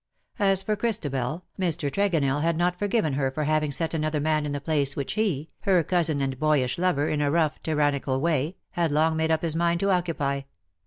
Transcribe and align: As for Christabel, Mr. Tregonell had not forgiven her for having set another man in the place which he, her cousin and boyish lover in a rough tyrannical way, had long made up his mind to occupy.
As 0.39 0.63
for 0.63 0.75
Christabel, 0.75 1.45
Mr. 1.59 1.91
Tregonell 1.91 2.41
had 2.41 2.57
not 2.57 2.79
forgiven 2.79 3.13
her 3.13 3.29
for 3.29 3.43
having 3.43 3.71
set 3.71 3.93
another 3.93 4.19
man 4.19 4.47
in 4.47 4.51
the 4.51 4.59
place 4.59 4.95
which 4.95 5.13
he, 5.13 5.51
her 5.59 5.83
cousin 5.83 6.23
and 6.23 6.39
boyish 6.39 6.79
lover 6.79 7.07
in 7.07 7.21
a 7.21 7.29
rough 7.29 7.61
tyrannical 7.61 8.19
way, 8.19 8.55
had 8.71 8.91
long 8.91 9.15
made 9.15 9.29
up 9.29 9.43
his 9.43 9.55
mind 9.55 9.79
to 9.81 9.91
occupy. 9.91 10.41